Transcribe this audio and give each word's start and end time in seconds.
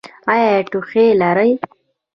ایا 0.31 0.59
ټوخی 0.71 1.05
لرئ؟ 1.21 1.51